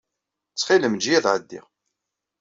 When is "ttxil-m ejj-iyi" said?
0.51-1.17